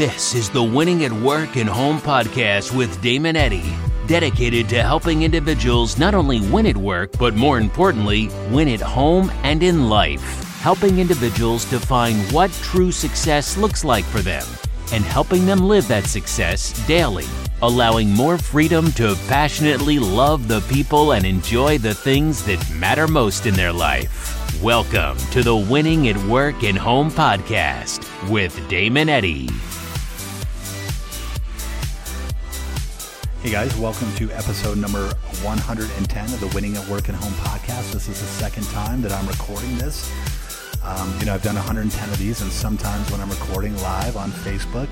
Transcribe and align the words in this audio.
This 0.00 0.34
is 0.34 0.48
the 0.48 0.62
Winning 0.62 1.04
at 1.04 1.12
Work 1.12 1.56
and 1.56 1.68
Home 1.68 1.98
podcast 1.98 2.74
with 2.74 3.02
Damon 3.02 3.36
Eddy, 3.36 3.74
dedicated 4.06 4.66
to 4.70 4.82
helping 4.82 5.24
individuals 5.24 5.98
not 5.98 6.14
only 6.14 6.40
win 6.40 6.64
at 6.64 6.76
work, 6.78 7.12
but 7.18 7.34
more 7.34 7.58
importantly, 7.58 8.30
win 8.48 8.66
at 8.68 8.80
home 8.80 9.30
and 9.42 9.62
in 9.62 9.90
life. 9.90 10.22
Helping 10.62 11.00
individuals 11.00 11.66
define 11.66 12.16
what 12.32 12.50
true 12.62 12.90
success 12.90 13.58
looks 13.58 13.84
like 13.84 14.06
for 14.06 14.20
them 14.20 14.42
and 14.94 15.04
helping 15.04 15.44
them 15.44 15.68
live 15.68 15.86
that 15.88 16.06
success 16.06 16.72
daily, 16.86 17.26
allowing 17.60 18.10
more 18.10 18.38
freedom 18.38 18.90
to 18.92 19.14
passionately 19.28 19.98
love 19.98 20.48
the 20.48 20.62
people 20.62 21.12
and 21.12 21.26
enjoy 21.26 21.76
the 21.76 21.92
things 21.92 22.42
that 22.46 22.70
matter 22.70 23.06
most 23.06 23.44
in 23.44 23.52
their 23.52 23.70
life. 23.70 24.62
Welcome 24.62 25.18
to 25.32 25.42
the 25.42 25.54
Winning 25.54 26.08
at 26.08 26.16
Work 26.24 26.62
and 26.62 26.78
Home 26.78 27.10
podcast 27.10 28.08
with 28.30 28.66
Damon 28.70 29.10
Eddy. 29.10 29.50
Hey 33.42 33.52
guys, 33.52 33.74
welcome 33.78 34.14
to 34.16 34.30
episode 34.32 34.76
number 34.76 35.08
110 35.42 36.24
of 36.26 36.40
the 36.40 36.48
Winning 36.48 36.76
at 36.76 36.86
Work 36.88 37.08
and 37.08 37.16
Home 37.16 37.32
podcast. 37.32 37.90
This 37.90 38.06
is 38.06 38.20
the 38.20 38.26
second 38.26 38.64
time 38.64 39.00
that 39.00 39.12
I'm 39.12 39.26
recording 39.26 39.78
this. 39.78 40.12
Um, 40.84 41.18
you 41.18 41.24
know, 41.24 41.32
I've 41.32 41.42
done 41.42 41.54
110 41.54 42.10
of 42.10 42.18
these, 42.18 42.42
and 42.42 42.52
sometimes 42.52 43.10
when 43.10 43.18
I'm 43.18 43.30
recording 43.30 43.74
live 43.78 44.18
on 44.18 44.30
Facebook, 44.30 44.90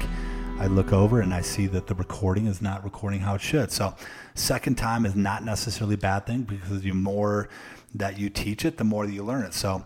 I 0.59 0.67
look 0.67 0.95
over 0.95 1.21
and 1.21 1.35
I 1.35 1.43
see 1.43 1.67
that 1.67 1.89
the 1.89 1.95
recording 1.95 2.47
is 2.47 2.63
not 2.63 2.83
recording 2.85 3.21
how 3.21 3.35
it 3.35 3.43
should. 3.43 3.71
So, 3.71 3.95
second 4.35 4.77
time 4.77 5.05
is 5.05 5.15
not 5.15 5.45
necessarily 5.45 5.97
a 5.97 5.99
bad 5.99 6.25
thing 6.25 6.45
because 6.45 6.81
the 6.81 6.93
more 6.93 7.51
that 7.97 8.19
you 8.19 8.31
teach 8.31 8.65
it, 8.65 8.79
the 8.79 8.85
more 8.85 9.05
that 9.05 9.13
you 9.13 9.25
learn 9.25 9.45
it. 9.45 9.53
So, 9.53 9.85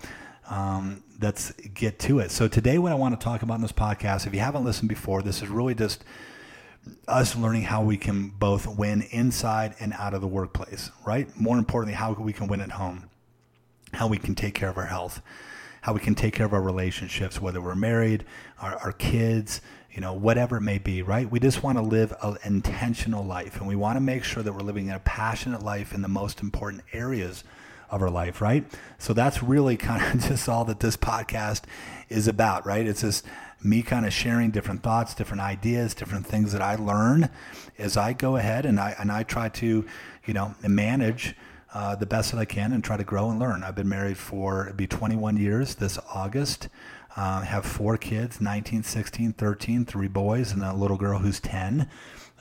um, 0.48 1.02
let's 1.20 1.50
get 1.74 1.98
to 1.98 2.20
it. 2.20 2.30
So, 2.30 2.46
today, 2.46 2.78
what 2.78 2.92
I 2.92 2.94
want 2.94 3.18
to 3.18 3.24
talk 3.24 3.42
about 3.42 3.56
in 3.56 3.62
this 3.62 3.72
podcast, 3.72 4.24
if 4.24 4.32
you 4.32 4.38
haven't 4.40 4.64
listened 4.64 4.88
before, 4.88 5.20
this 5.20 5.42
is 5.42 5.48
really 5.48 5.74
just 5.74 6.04
us 7.06 7.36
learning 7.36 7.62
how 7.62 7.82
we 7.82 7.96
can 7.96 8.28
both 8.28 8.66
win 8.66 9.02
inside 9.10 9.74
and 9.80 9.92
out 9.94 10.14
of 10.14 10.20
the 10.20 10.26
workplace, 10.26 10.90
right? 11.06 11.28
More 11.38 11.58
importantly, 11.58 11.94
how 11.94 12.12
we 12.12 12.32
can 12.32 12.48
win 12.48 12.60
at 12.60 12.72
home, 12.72 13.08
how 13.92 14.08
we 14.08 14.18
can 14.18 14.34
take 14.34 14.54
care 14.54 14.68
of 14.68 14.76
our 14.76 14.86
health 14.86 15.22
how 15.82 15.92
we 15.92 16.00
can 16.00 16.14
take 16.14 16.32
care 16.32 16.46
of 16.46 16.52
our 16.54 16.62
relationships, 16.62 17.40
whether 17.40 17.60
we're 17.60 17.74
married, 17.74 18.24
our, 18.60 18.76
our 18.78 18.92
kids, 18.92 19.60
you 19.90 20.00
know, 20.00 20.12
whatever 20.12 20.56
it 20.56 20.60
may 20.60 20.78
be, 20.78 21.02
right? 21.02 21.28
We 21.30 21.40
just 21.40 21.62
want 21.62 21.76
to 21.76 21.82
live 21.82 22.14
an 22.22 22.38
intentional 22.44 23.24
life 23.24 23.58
and 23.58 23.66
we 23.66 23.74
want 23.74 23.96
to 23.96 24.00
make 24.00 24.22
sure 24.22 24.44
that 24.44 24.52
we're 24.52 24.60
living 24.60 24.90
a 24.90 25.00
passionate 25.00 25.62
life 25.62 25.92
in 25.92 26.00
the 26.00 26.08
most 26.08 26.40
important 26.40 26.84
areas 26.92 27.42
of 27.90 28.00
our 28.00 28.10
life, 28.10 28.40
right? 28.40 28.64
So 28.98 29.12
that's 29.12 29.42
really 29.42 29.76
kind 29.88 30.14
of 30.14 30.28
just 30.28 30.48
all 30.48 30.64
that 30.66 30.78
this 30.78 30.96
podcast 30.96 31.62
is 32.08 32.28
about, 32.28 32.64
right? 32.64 32.86
It's 32.86 33.00
just 33.00 33.26
me 33.64 33.82
kind 33.82 34.06
of 34.06 34.12
sharing 34.12 34.50
different 34.50 34.82
thoughts, 34.82 35.14
different 35.14 35.40
ideas, 35.40 35.94
different 35.94 36.26
things 36.26 36.52
that 36.52 36.62
I 36.62 36.76
learn 36.76 37.30
as 37.78 37.96
I 37.96 38.12
go 38.12 38.36
ahead 38.36 38.66
and 38.66 38.78
I 38.80 38.94
and 38.98 39.10
I 39.10 39.22
try 39.22 39.48
to, 39.48 39.86
you 40.26 40.34
know, 40.34 40.54
manage 40.66 41.34
uh, 41.74 41.96
the 41.96 42.06
best 42.06 42.32
that 42.32 42.38
I 42.38 42.44
can 42.44 42.72
and 42.72 42.84
try 42.84 42.96
to 42.96 43.04
grow 43.04 43.30
and 43.30 43.38
learn. 43.38 43.62
I've 43.62 43.74
been 43.74 43.88
married 43.88 44.18
for 44.18 44.72
be 44.76 44.86
21 44.86 45.36
years 45.36 45.76
this 45.76 45.98
August. 46.12 46.68
Uh, 47.14 47.42
have 47.42 47.66
four 47.66 47.98
kids 47.98 48.40
19, 48.40 48.82
16, 48.82 49.34
13, 49.34 49.84
three 49.84 50.08
boys, 50.08 50.52
and 50.52 50.62
a 50.62 50.72
little 50.72 50.96
girl 50.96 51.18
who's 51.18 51.40
10. 51.40 51.88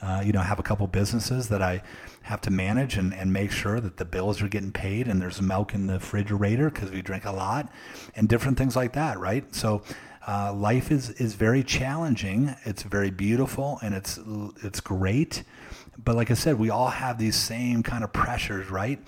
Uh, 0.00 0.22
you 0.24 0.32
know, 0.32 0.40
have 0.40 0.58
a 0.58 0.62
couple 0.62 0.86
businesses 0.86 1.48
that 1.48 1.62
I 1.62 1.82
have 2.22 2.40
to 2.40 2.50
manage 2.50 2.96
and, 2.96 3.14
and 3.14 3.32
make 3.32 3.52
sure 3.52 3.80
that 3.80 3.98
the 3.98 4.04
bills 4.04 4.42
are 4.42 4.48
getting 4.48 4.72
paid 4.72 5.06
and 5.06 5.20
there's 5.20 5.40
milk 5.40 5.74
in 5.74 5.86
the 5.86 5.94
refrigerator 5.94 6.70
because 6.70 6.90
we 6.90 7.02
drink 7.02 7.24
a 7.24 7.30
lot 7.30 7.68
and 8.16 8.28
different 8.28 8.58
things 8.58 8.74
like 8.74 8.94
that, 8.94 9.20
right? 9.20 9.54
So 9.54 9.82
uh, 10.26 10.52
life 10.54 10.90
is, 10.90 11.10
is 11.10 11.34
very 11.34 11.62
challenging. 11.62 12.54
It's 12.64 12.82
very 12.82 13.10
beautiful 13.10 13.78
and 13.82 13.94
it's, 13.94 14.18
it's 14.62 14.80
great. 14.80 15.42
But 16.02 16.16
like 16.16 16.30
I 16.30 16.34
said, 16.34 16.58
we 16.58 16.70
all 16.70 16.88
have 16.88 17.18
these 17.18 17.36
same 17.36 17.82
kind 17.82 18.04
of 18.04 18.12
pressures, 18.12 18.70
right? 18.70 18.98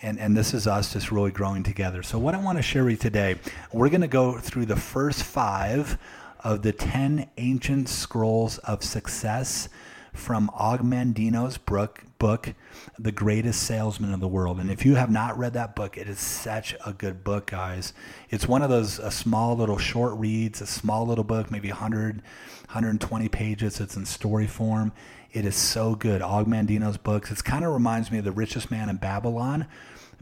And, 0.00 0.18
and 0.18 0.36
this 0.36 0.54
is 0.54 0.66
us 0.66 0.92
just 0.92 1.12
really 1.12 1.30
growing 1.30 1.62
together. 1.62 2.02
So, 2.02 2.18
what 2.18 2.34
I 2.34 2.38
want 2.38 2.58
to 2.58 2.62
share 2.62 2.82
with 2.82 2.92
you 2.92 2.96
today, 2.96 3.36
we're 3.72 3.88
going 3.88 4.00
to 4.00 4.08
go 4.08 4.36
through 4.36 4.66
the 4.66 4.76
first 4.76 5.22
five 5.22 5.96
of 6.42 6.62
the 6.62 6.72
10 6.72 7.30
ancient 7.38 7.88
scrolls 7.88 8.58
of 8.58 8.82
success 8.82 9.68
from 10.12 10.50
Og 10.50 10.80
Mandino's 10.80 11.58
book, 11.58 12.04
book, 12.18 12.54
The 12.98 13.12
Greatest 13.12 13.62
Salesman 13.62 14.12
of 14.12 14.20
the 14.20 14.28
World. 14.28 14.60
And 14.60 14.70
if 14.70 14.84
you 14.84 14.94
have 14.94 15.10
not 15.10 15.38
read 15.38 15.54
that 15.54 15.74
book, 15.74 15.96
it 15.96 16.08
is 16.08 16.18
such 16.18 16.76
a 16.84 16.92
good 16.92 17.24
book, 17.24 17.46
guys. 17.46 17.92
It's 18.30 18.46
one 18.46 18.62
of 18.62 18.70
those 18.70 18.98
a 18.98 19.10
small 19.10 19.56
little 19.56 19.78
short 19.78 20.18
reads, 20.18 20.60
a 20.60 20.66
small 20.66 21.06
little 21.06 21.24
book, 21.24 21.50
maybe 21.50 21.68
100, 21.68 22.16
120 22.16 23.28
pages. 23.28 23.80
It's 23.80 23.96
in 23.96 24.04
story 24.04 24.46
form. 24.46 24.92
It 25.32 25.44
is 25.44 25.56
so 25.56 25.94
good. 25.94 26.20
Og 26.20 26.46
Mandino's 26.46 26.98
books. 26.98 27.30
It 27.30 27.42
kind 27.42 27.64
of 27.64 27.72
reminds 27.72 28.10
me 28.10 28.18
of 28.18 28.24
The 28.24 28.32
Richest 28.32 28.70
Man 28.70 28.88
in 28.88 28.96
Babylon 28.96 29.66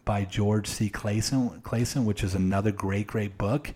by 0.05 0.25
George 0.25 0.69
C. 0.69 0.89
Clayson, 0.89 1.61
Clason 1.63 2.05
which 2.05 2.23
is 2.23 2.35
another 2.35 2.73
great, 2.73 3.07
great 3.07 3.37
book. 3.37 3.75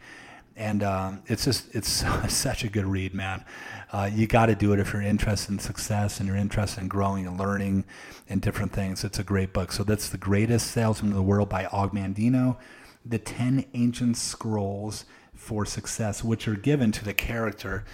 And 0.57 0.83
um, 0.83 1.23
it's 1.27 1.45
just, 1.45 1.75
it's 1.75 1.89
such 2.29 2.65
a 2.65 2.69
good 2.69 2.87
read, 2.87 3.15
man. 3.15 3.45
Uh, 3.93 4.11
you 4.13 4.27
got 4.27 4.47
to 4.47 4.55
do 4.55 4.73
it 4.73 4.81
if 4.81 4.93
you're 4.93 5.03
interested 5.03 5.53
in 5.53 5.59
success 5.59 6.21
and 6.21 6.29
you're 6.29 6.37
interested 6.37 6.81
in 6.81 6.89
growing 6.89 7.27
and 7.27 7.39
learning 7.39 7.85
and 8.29 8.41
different 8.41 8.73
things. 8.73 9.05
It's 9.05 9.19
a 9.19 9.25
great 9.25 9.53
book. 9.53 9.73
So 9.73 9.85
that's 9.85 10.09
The 10.09 10.19
Greatest 10.19 10.71
Salesman 10.71 11.11
in 11.13 11.17
the 11.17 11.23
World 11.23 11.49
by 11.49 11.67
Og 11.67 11.93
Mandino. 11.93 12.57
The 13.05 13.19
10 13.19 13.67
Ancient 13.75 14.17
Scrolls 14.17 15.05
for 15.35 15.67
Success, 15.67 16.25
which 16.25 16.49
are 16.49 16.55
given 16.55 16.93
to 16.93 17.05
the 17.05 17.15
character 17.15 17.85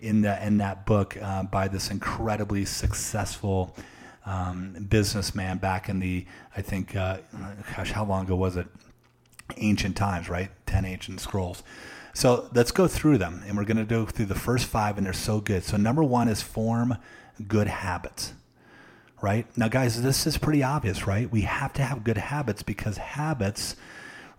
in 0.00 0.22
that 0.22 0.42
in 0.46 0.58
that 0.58 0.86
book 0.86 1.16
uh, 1.20 1.42
by 1.44 1.68
this 1.68 1.90
incredibly 1.90 2.64
successful 2.64 3.74
um, 4.26 4.86
businessman 4.88 5.58
back 5.58 5.88
in 5.88 6.00
the 6.00 6.26
I 6.56 6.62
think 6.62 6.94
uh, 6.96 7.18
gosh 7.76 7.92
how 7.92 8.04
long 8.04 8.26
ago 8.26 8.36
was 8.36 8.56
it 8.56 8.66
ancient 9.56 9.96
times 9.96 10.28
right 10.28 10.50
ten 10.66 10.84
ancient 10.84 11.20
scrolls 11.20 11.62
so 12.14 12.48
let's 12.54 12.72
go 12.72 12.88
through 12.88 13.18
them 13.18 13.42
and 13.46 13.56
we're 13.56 13.64
going 13.64 13.76
to 13.76 13.84
go 13.84 14.06
through 14.06 14.26
the 14.26 14.34
first 14.34 14.66
five 14.66 14.96
and 14.96 15.06
they're 15.06 15.12
so 15.12 15.40
good 15.40 15.62
so 15.62 15.76
number 15.76 16.02
one 16.02 16.28
is 16.28 16.42
form 16.42 16.96
good 17.46 17.66
habits 17.66 18.32
right 19.22 19.46
now 19.56 19.68
guys 19.68 20.02
this 20.02 20.26
is 20.26 20.36
pretty 20.38 20.62
obvious 20.62 21.06
right 21.06 21.30
we 21.30 21.42
have 21.42 21.72
to 21.72 21.82
have 21.82 22.04
good 22.04 22.18
habits 22.18 22.62
because 22.62 22.96
habits 22.96 23.76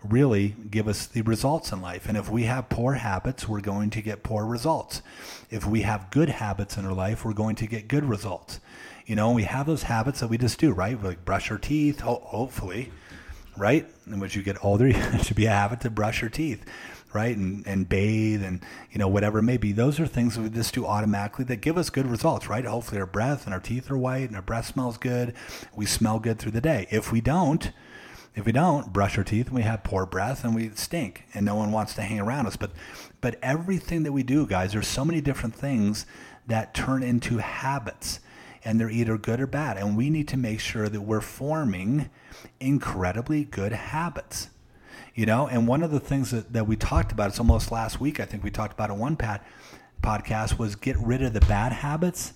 really 0.04 0.54
give 0.70 0.86
us 0.86 1.06
the 1.06 1.22
results 1.22 1.72
in 1.72 1.80
life. 1.80 2.08
And 2.08 2.16
if 2.16 2.30
we 2.30 2.44
have 2.44 2.68
poor 2.68 2.94
habits, 2.94 3.48
we're 3.48 3.60
going 3.60 3.90
to 3.90 4.02
get 4.02 4.22
poor 4.22 4.46
results. 4.46 5.02
If 5.50 5.66
we 5.66 5.82
have 5.82 6.10
good 6.10 6.28
habits 6.28 6.76
in 6.76 6.86
our 6.86 6.92
life, 6.92 7.24
we're 7.24 7.32
going 7.32 7.56
to 7.56 7.66
get 7.66 7.88
good 7.88 8.04
results. 8.04 8.60
You 9.06 9.16
know, 9.16 9.32
we 9.32 9.44
have 9.44 9.66
those 9.66 9.84
habits 9.84 10.20
that 10.20 10.28
we 10.28 10.38
just 10.38 10.60
do, 10.60 10.72
right? 10.72 11.00
We 11.00 11.08
like 11.08 11.24
brush 11.24 11.50
our 11.50 11.58
teeth, 11.58 12.00
ho- 12.00 12.22
hopefully, 12.24 12.92
right? 13.58 13.86
And 14.06 14.22
as 14.22 14.34
you 14.34 14.42
get 14.42 14.64
older, 14.64 14.86
it 14.88 15.24
should 15.24 15.36
be 15.36 15.46
a 15.46 15.50
habit 15.50 15.80
to 15.82 15.90
brush 15.90 16.20
your 16.20 16.30
teeth, 16.30 16.64
right? 17.12 17.36
And, 17.36 17.66
and 17.66 17.88
bathe 17.88 18.42
and, 18.42 18.64
you 18.90 18.98
know, 18.98 19.08
whatever 19.08 19.40
it 19.40 19.44
may 19.44 19.56
be. 19.56 19.72
Those 19.72 20.00
are 20.00 20.06
things 20.06 20.36
that 20.36 20.42
we 20.42 20.50
just 20.50 20.74
do 20.74 20.86
automatically 20.86 21.44
that 21.46 21.56
give 21.56 21.76
us 21.76 21.90
good 21.90 22.06
results, 22.06 22.48
right? 22.48 22.64
Hopefully 22.64 23.00
our 23.00 23.06
breath 23.06 23.44
and 23.44 23.54
our 23.54 23.60
teeth 23.60 23.90
are 23.90 23.98
white 23.98 24.28
and 24.28 24.36
our 24.36 24.42
breath 24.42 24.66
smells 24.66 24.96
good. 24.96 25.34
We 25.74 25.86
smell 25.86 26.18
good 26.18 26.38
through 26.38 26.52
the 26.52 26.60
day. 26.60 26.86
If 26.90 27.12
we 27.12 27.20
don't, 27.20 27.72
if 28.34 28.46
we 28.46 28.52
don't 28.52 28.92
brush 28.92 29.18
our 29.18 29.24
teeth 29.24 29.46
and 29.46 29.56
we 29.56 29.62
have 29.62 29.82
poor 29.82 30.06
breath 30.06 30.44
and 30.44 30.54
we 30.54 30.70
stink 30.70 31.24
and 31.34 31.44
no 31.44 31.56
one 31.56 31.72
wants 31.72 31.94
to 31.94 32.02
hang 32.02 32.20
around 32.20 32.46
us. 32.46 32.56
But 32.56 32.70
but 33.20 33.36
everything 33.42 34.04
that 34.04 34.12
we 34.12 34.22
do, 34.22 34.46
guys, 34.46 34.72
there's 34.72 34.86
so 34.86 35.04
many 35.04 35.20
different 35.20 35.54
things 35.54 36.06
that 36.46 36.72
turn 36.72 37.02
into 37.02 37.38
habits 37.38 38.20
and 38.68 38.78
they're 38.78 38.90
either 38.90 39.16
good 39.16 39.40
or 39.40 39.46
bad. 39.46 39.78
And 39.78 39.96
we 39.96 40.10
need 40.10 40.28
to 40.28 40.36
make 40.36 40.60
sure 40.60 40.90
that 40.90 41.00
we're 41.00 41.22
forming 41.22 42.10
incredibly 42.60 43.44
good 43.44 43.72
habits. 43.72 44.50
You 45.14 45.24
know, 45.24 45.48
and 45.48 45.66
one 45.66 45.82
of 45.82 45.90
the 45.90 45.98
things 45.98 46.32
that, 46.32 46.52
that 46.52 46.66
we 46.66 46.76
talked 46.76 47.10
about, 47.10 47.30
it's 47.30 47.38
almost 47.38 47.72
last 47.72 47.98
week, 47.98 48.20
I 48.20 48.26
think 48.26 48.44
we 48.44 48.50
talked 48.50 48.74
about 48.74 48.90
in 48.90 48.98
one 48.98 49.16
pat 49.16 49.42
podcast, 50.02 50.58
was 50.58 50.76
get 50.76 50.98
rid 50.98 51.22
of 51.22 51.32
the 51.32 51.40
bad 51.40 51.72
habits 51.72 52.34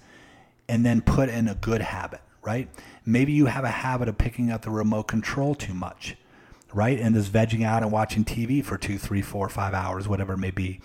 and 0.70 0.86
then 0.86 1.02
put 1.02 1.28
in 1.28 1.48
a 1.48 1.54
good 1.54 1.82
habit 1.82 2.22
right? 2.44 2.68
Maybe 3.06 3.32
you 3.32 3.46
have 3.46 3.62
a 3.62 3.70
habit 3.70 4.08
of 4.08 4.18
picking 4.18 4.50
up 4.50 4.62
the 4.62 4.70
remote 4.70 5.04
control 5.04 5.54
too 5.54 5.74
much, 5.74 6.16
right? 6.72 6.98
And 6.98 7.14
just 7.14 7.32
vegging 7.32 7.64
out 7.64 7.84
and 7.84 7.92
watching 7.92 8.24
TV 8.24 8.64
for 8.64 8.76
two, 8.76 8.98
three, 8.98 9.22
four, 9.22 9.48
five 9.48 9.74
hours, 9.74 10.08
whatever 10.08 10.32
it 10.32 10.38
may 10.38 10.50
be. 10.50 10.80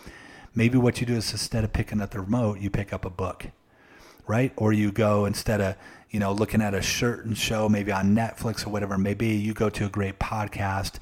Maybe 0.53 0.77
what 0.77 1.01
you 1.01 1.07
do 1.07 1.15
is 1.15 1.31
instead 1.31 1.63
of 1.63 1.73
picking 1.73 1.99
up 1.99 2.11
the 2.11 2.21
remote, 2.21 2.59
you 2.59 2.69
pick 2.69 2.93
up 2.93 3.05
a 3.05 3.09
book, 3.09 3.47
right? 4.27 4.53
Or 4.55 4.73
you 4.73 4.91
go 4.91 5.25
instead 5.25 5.61
of, 5.61 5.75
you 6.09 6.19
know, 6.19 6.31
looking 6.31 6.61
at 6.61 6.73
a 6.73 6.83
certain 6.83 7.33
show, 7.33 7.67
maybe 7.67 7.91
on 7.91 8.15
Netflix 8.15 8.65
or 8.65 8.69
whatever 8.69 8.95
it 8.95 8.99
may 8.99 9.13
be, 9.13 9.35
you 9.35 9.53
go 9.53 9.69
to 9.69 9.85
a 9.85 9.89
great 9.89 10.19
podcast 10.19 10.97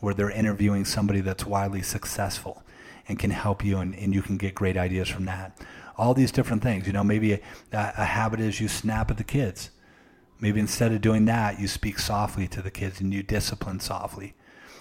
where 0.00 0.14
they're 0.14 0.30
interviewing 0.30 0.84
somebody 0.84 1.20
that's 1.20 1.46
widely 1.46 1.82
successful 1.82 2.62
and 3.08 3.18
can 3.18 3.30
help 3.30 3.64
you 3.64 3.78
and, 3.78 3.94
and 3.94 4.14
you 4.14 4.22
can 4.22 4.36
get 4.36 4.54
great 4.54 4.76
ideas 4.76 5.08
from 5.08 5.24
that. 5.24 5.58
All 5.96 6.14
these 6.14 6.32
different 6.32 6.62
things, 6.62 6.86
you 6.86 6.92
know, 6.92 7.04
maybe 7.04 7.32
a, 7.32 7.40
a 7.72 8.04
habit 8.04 8.40
is 8.40 8.60
you 8.60 8.68
snap 8.68 9.10
at 9.10 9.16
the 9.16 9.24
kids 9.24 9.70
Maybe 10.40 10.58
instead 10.58 10.92
of 10.92 11.00
doing 11.02 11.26
that, 11.26 11.60
you 11.60 11.68
speak 11.68 11.98
softly 11.98 12.48
to 12.48 12.62
the 12.62 12.70
kids 12.70 13.00
and 13.00 13.12
you 13.12 13.22
discipline 13.22 13.78
softly, 13.78 14.34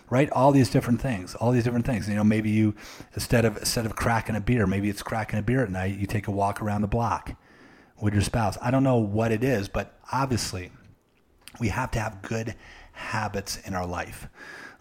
right? 0.09 0.29
All 0.31 0.51
these 0.53 0.69
different 0.69 1.01
things, 1.01 1.35
all 1.35 1.51
these 1.51 1.65
different 1.65 1.85
things. 1.85 2.07
You 2.07 2.15
know, 2.15 2.23
maybe 2.23 2.49
you 2.49 2.75
instead 3.13 3.43
of 3.43 3.57
instead 3.57 3.85
of 3.85 3.95
cracking 3.95 4.37
a 4.37 4.41
beer, 4.41 4.65
maybe 4.65 4.89
it's 4.89 5.03
cracking 5.03 5.37
a 5.37 5.41
beer 5.41 5.63
at 5.63 5.69
night. 5.69 5.97
You 5.97 6.07
take 6.07 6.27
a 6.27 6.31
walk 6.31 6.61
around 6.61 6.81
the 6.81 6.87
block 6.87 7.35
with 8.01 8.13
your 8.13 8.23
spouse. 8.23 8.57
I 8.61 8.71
don't 8.71 8.83
know 8.83 8.97
what 8.97 9.31
it 9.31 9.43
is, 9.43 9.67
but 9.67 9.97
obviously, 10.11 10.71
we 11.59 11.69
have 11.69 11.91
to 11.91 11.99
have 11.99 12.21
good 12.21 12.55
habits 12.93 13.57
in 13.65 13.73
our 13.73 13.85
life. 13.85 14.27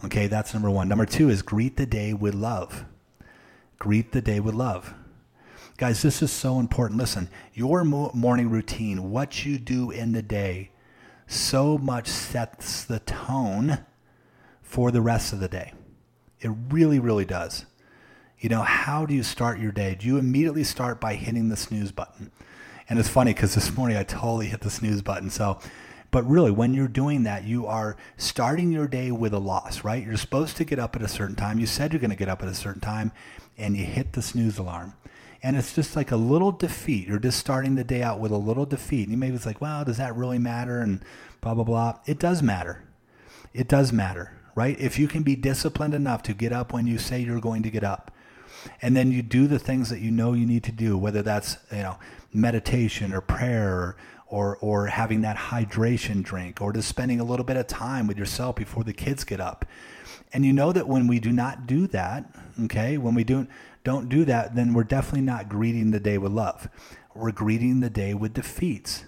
Okay, 0.05 0.27
that's 0.27 0.53
number 0.53 0.71
one. 0.71 0.89
Number 0.89 1.07
two 1.07 1.29
is 1.29 1.43
greet 1.43 1.77
the 1.77 1.87
day 1.87 2.13
with 2.13 2.35
love. 2.35 2.85
Greet 3.79 4.13
the 4.13 4.23
day 4.23 4.41
with 4.41 4.55
love. 4.55 4.95
Guys, 5.77 6.03
this 6.03 6.23
is 6.23 6.33
so 6.33 6.59
important. 6.59 6.99
Listen, 6.99 7.29
your 7.55 7.85
morning 7.85 8.51
routine, 8.51 9.11
what 9.11 9.45
you 9.45 9.59
do 9.59 9.91
in 9.91 10.13
the 10.13 10.23
day, 10.23 10.71
so 11.27 11.79
much 11.79 12.09
sets 12.09 12.85
the 12.85 13.01
tone 13.01 13.85
for 14.63 14.91
the 14.91 15.01
rest 15.01 15.33
of 15.33 15.41
the 15.41 15.49
day. 15.49 15.73
It 16.41 16.51
really, 16.71 16.99
really 16.99 17.25
does. 17.25 17.67
You 18.41 18.49
know, 18.49 18.63
how 18.63 19.07
do 19.07 19.15
you 19.15 19.23
start 19.23 19.59
your 19.59 19.73
day? 19.73 19.97
Do 19.97 20.07
you 20.07 20.17
immediately 20.19 20.65
start 20.65 21.01
by 21.01 21.15
hitting 21.15 21.49
the 21.49 21.57
snooze 21.57 21.93
button? 21.93 22.31
And 22.89 22.99
it's 22.99 23.09
funny 23.09 23.35
because 23.35 23.55
this 23.55 23.77
morning 23.77 23.97
I 23.97 24.03
totally 24.03 24.47
hit 24.47 24.61
the 24.61 24.71
snooze 24.71 25.03
button. 25.03 25.29
So, 25.31 25.59
but 26.11 26.27
really, 26.27 26.51
when 26.51 26.73
you're 26.73 26.89
doing 26.89 27.25
that, 27.25 27.45
you 27.45 27.67
are 27.67 27.97
starting 28.17 28.73
your 28.73 28.89
day 28.89 29.11
with 29.11 29.35
a 29.35 29.39
loss, 29.39 29.85
right? 29.85 30.03
You're 30.03 30.17
supposed 30.17 30.57
to 30.57 30.65
get 30.65 30.79
up 30.79 30.97
at 30.97 31.03
a 31.03 31.09
certain 31.09 31.37
time. 31.37 31.59
You 31.59 31.67
said 31.67 31.93
you're 31.93 32.01
going 32.01 32.11
to 32.11 32.17
get 32.17 32.31
up 32.31 32.43
at 32.43 32.49
a 32.49 32.55
certain 32.55 32.81
time, 32.81 33.13
and 33.59 33.77
you 33.77 33.85
hit 33.85 34.15
the 34.15 34.23
snooze 34.23 34.57
alarm. 34.57 34.95
And 35.43 35.55
it's 35.55 35.75
just 35.75 35.97
like 35.97 36.11
a 36.11 36.17
little 36.17 36.51
defeat. 36.51 37.07
You're 37.07 37.19
just 37.19 37.39
starting 37.39 37.75
the 37.75 37.85
day 37.85 38.03
out 38.03 38.21
with 38.21 38.33
a 38.33 38.39
little 38.39 38.65
defeat. 38.65 39.03
And 39.03 39.11
you 39.11 39.19
may 39.19 39.31
be 39.31 39.39
like, 39.39 39.61
well, 39.61 39.85
does 39.85 39.99
that 39.99 40.17
really 40.17 40.39
matter? 40.39 40.81
And 40.81 41.05
blah, 41.43 41.55
blah, 41.55 41.65
blah. 41.65 41.99
It 42.07 42.19
does 42.19 42.43
matter. 42.43 42.83
It 43.53 43.69
does 43.69 43.93
matter, 43.93 44.33
right? 44.55 44.79
If 44.81 44.99
you 44.99 45.09
can 45.09 45.23
be 45.23 45.37
disciplined 45.37 45.95
enough 45.95 46.23
to 46.25 46.33
get 46.33 46.53
up 46.53 46.73
when 46.73 46.87
you 46.87 46.99
say 46.99 47.21
you're 47.21 47.41
going 47.41 47.63
to 47.63 47.71
get 47.71 47.85
up, 47.85 48.11
and 48.83 48.97
then 48.97 49.13
you 49.13 49.23
do 49.23 49.47
the 49.47 49.59
things 49.59 49.91
that 49.91 50.01
you 50.01 50.11
know 50.11 50.33
you 50.33 50.47
need 50.47 50.65
to 50.65 50.73
do, 50.73 50.97
whether 50.97 51.23
that's, 51.23 51.59
you 51.71 51.79
know, 51.79 51.99
meditation 52.33 53.13
or 53.13 53.21
prayer 53.21 53.97
or, 54.27 54.59
or, 54.59 54.87
having 54.89 55.23
that 55.23 55.37
hydration 55.37 56.23
drink 56.23 56.61
or 56.61 56.73
just 56.73 56.87
spending 56.87 57.19
a 57.19 57.25
little 57.25 57.45
bit 57.45 57.57
of 57.57 57.67
time 57.67 58.07
with 58.07 58.19
yourself 58.19 58.57
before 58.57 58.85
the 58.85 58.93
kids 58.93 59.25
get 59.25 59.41
up. 59.41 59.65
And 60.35 60.45
you 60.45 60.53
know 60.53 60.71
that 60.73 60.87
when 60.87 61.07
we 61.07 61.19
do 61.19 61.33
not 61.33 61.67
do 61.67 61.87
that, 61.89 62.27
okay, 62.65 62.99
when 62.99 63.15
we 63.15 63.25
don't 63.25 63.49
don't 63.85 64.11
do 64.11 64.27
that, 64.27 64.55
then 64.55 64.75
we're 64.75 64.85
definitely 64.85 65.23
not 65.23 65.49
greeting 65.49 65.93
the 65.93 66.01
day 66.01 66.19
with 66.19 66.33
love. 66.33 66.69
We're 67.15 67.33
greeting 67.33 67.81
the 67.81 67.89
day 67.89 68.13
with 68.13 68.35
defeats. 68.35 69.05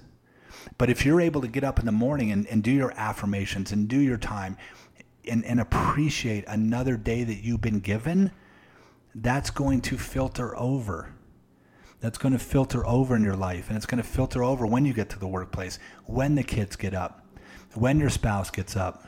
But 0.78 0.88
if 0.88 1.04
you're 1.04 1.20
able 1.20 1.42
to 1.42 1.48
get 1.48 1.64
up 1.64 1.78
in 1.78 1.84
the 1.84 1.92
morning 1.92 2.30
and, 2.30 2.46
and 2.46 2.62
do 2.62 2.70
your 2.70 2.92
affirmations 2.96 3.72
and 3.72 3.88
do 3.88 3.98
your 3.98 4.16
time 4.16 4.56
and, 5.28 5.44
and 5.44 5.60
appreciate 5.60 6.44
another 6.46 6.96
day 6.96 7.24
that 7.24 7.42
you've 7.44 7.60
been 7.60 7.80
given, 7.80 8.30
that's 9.14 9.50
going 9.50 9.80
to 9.80 9.98
filter 9.98 10.56
over 10.56 11.14
that's 12.00 12.16
going 12.16 12.32
to 12.32 12.38
filter 12.38 12.86
over 12.86 13.14
in 13.14 13.22
your 13.22 13.36
life 13.36 13.68
and 13.68 13.76
it's 13.76 13.86
going 13.86 14.02
to 14.02 14.08
filter 14.08 14.42
over 14.42 14.66
when 14.66 14.86
you 14.86 14.92
get 14.92 15.10
to 15.10 15.18
the 15.18 15.26
workplace, 15.26 15.78
when 16.06 16.34
the 16.34 16.42
kids 16.42 16.74
get 16.74 16.94
up, 16.94 17.26
when 17.74 18.00
your 18.00 18.10
spouse 18.10 18.50
gets 18.50 18.76
up. 18.76 19.04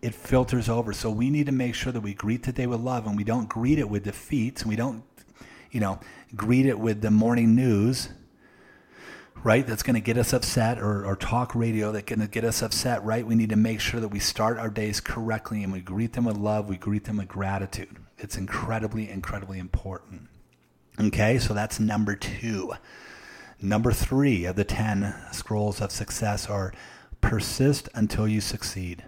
It 0.00 0.14
filters 0.14 0.68
over. 0.68 0.92
So 0.92 1.10
we 1.10 1.28
need 1.28 1.46
to 1.46 1.52
make 1.52 1.74
sure 1.74 1.92
that 1.92 2.00
we 2.00 2.14
greet 2.14 2.44
the 2.44 2.52
day 2.52 2.68
with 2.68 2.80
love 2.80 3.06
and 3.08 3.16
we 3.16 3.24
don't 3.24 3.48
greet 3.48 3.80
it 3.80 3.90
with 3.90 4.04
defeats 4.04 4.64
we 4.64 4.76
don't, 4.76 5.02
you 5.72 5.80
know, 5.80 5.98
greet 6.36 6.66
it 6.66 6.78
with 6.78 7.00
the 7.00 7.10
morning 7.10 7.56
news, 7.56 8.10
right? 9.42 9.66
That's 9.66 9.82
going 9.82 9.94
to 9.94 10.00
get 10.00 10.16
us 10.16 10.32
upset 10.32 10.78
or, 10.78 11.04
or 11.04 11.16
talk 11.16 11.56
radio 11.56 11.90
that's 11.90 12.04
going 12.04 12.20
to 12.20 12.28
get 12.28 12.44
us 12.44 12.62
upset, 12.62 13.02
right? 13.02 13.26
We 13.26 13.34
need 13.34 13.50
to 13.50 13.56
make 13.56 13.80
sure 13.80 13.98
that 13.98 14.08
we 14.08 14.20
start 14.20 14.58
our 14.58 14.70
days 14.70 15.00
correctly 15.00 15.64
and 15.64 15.72
we 15.72 15.80
greet 15.80 16.12
them 16.12 16.26
with 16.26 16.36
love, 16.36 16.68
we 16.68 16.76
greet 16.76 17.02
them 17.02 17.16
with 17.16 17.26
gratitude. 17.26 17.96
It's 18.18 18.36
incredibly, 18.36 19.08
incredibly 19.08 19.58
important. 19.58 20.28
Okay, 21.00 21.38
so 21.38 21.54
that's 21.54 21.78
number 21.78 22.16
two. 22.16 22.72
Number 23.60 23.92
three 23.92 24.44
of 24.44 24.56
the 24.56 24.64
10 24.64 25.14
scrolls 25.32 25.80
of 25.80 25.92
success 25.92 26.48
are 26.48 26.72
persist 27.20 27.88
until 27.94 28.26
you 28.26 28.40
succeed. 28.40 29.04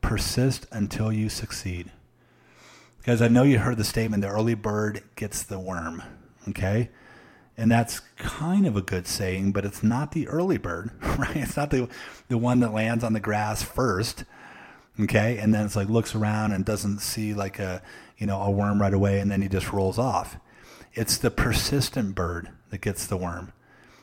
Persist 0.00 0.66
until 0.70 1.12
you 1.12 1.28
succeed. 1.28 1.90
Guys, 3.04 3.20
I 3.20 3.28
know 3.28 3.42
you 3.42 3.58
heard 3.58 3.76
the 3.76 3.84
statement 3.84 4.22
the 4.22 4.28
early 4.28 4.54
bird 4.54 5.02
gets 5.16 5.42
the 5.42 5.58
worm. 5.58 6.02
Okay? 6.48 6.90
And 7.56 7.70
that's 7.70 8.00
kind 8.16 8.66
of 8.66 8.76
a 8.76 8.82
good 8.82 9.06
saying, 9.06 9.52
but 9.52 9.64
it's 9.64 9.82
not 9.82 10.12
the 10.12 10.26
early 10.28 10.58
bird, 10.58 10.90
right? 11.02 11.36
It's 11.36 11.56
not 11.56 11.70
the, 11.70 11.88
the 12.28 12.38
one 12.38 12.60
that 12.60 12.72
lands 12.72 13.04
on 13.04 13.12
the 13.12 13.20
grass 13.20 13.62
first. 13.62 14.24
Okay? 15.00 15.38
And 15.38 15.52
then 15.52 15.66
it's 15.66 15.76
like 15.76 15.88
looks 15.88 16.14
around 16.14 16.52
and 16.52 16.64
doesn't 16.64 17.00
see 17.00 17.34
like 17.34 17.58
a, 17.58 17.82
you 18.18 18.26
know, 18.26 18.40
a 18.42 18.50
worm 18.50 18.80
right 18.80 18.94
away 18.94 19.20
and 19.20 19.30
then 19.30 19.42
he 19.42 19.48
just 19.48 19.72
rolls 19.72 19.98
off. 19.98 20.36
It's 20.92 21.16
the 21.16 21.30
persistent 21.30 22.14
bird 22.14 22.50
that 22.70 22.80
gets 22.80 23.06
the 23.06 23.16
worm. 23.16 23.52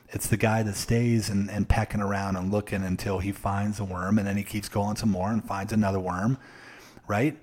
It's 0.10 0.28
the 0.28 0.38
guy 0.38 0.62
that 0.64 0.76
stays 0.76 1.30
and, 1.30 1.50
and 1.50 1.70
pecking 1.70 2.02
around 2.02 2.36
and 2.36 2.52
looking 2.52 2.84
until 2.84 3.20
he 3.20 3.32
finds 3.32 3.80
a 3.80 3.86
worm 3.86 4.18
and 4.18 4.28
then 4.28 4.36
he 4.36 4.44
keeps 4.44 4.68
going 4.68 4.98
some 4.98 5.10
more 5.10 5.30
and 5.30 5.44
finds 5.44 5.72
another 5.72 6.00
worm, 6.00 6.38
right? 7.08 7.38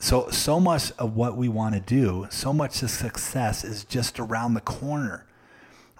So, 0.00 0.30
so 0.30 0.58
much 0.58 0.90
of 0.92 1.14
what 1.14 1.36
we 1.36 1.48
want 1.48 1.74
to 1.74 1.80
do, 1.80 2.26
so 2.30 2.52
much 2.52 2.82
of 2.82 2.90
success 2.90 3.62
is 3.64 3.84
just 3.84 4.18
around 4.18 4.54
the 4.54 4.62
corner, 4.62 5.26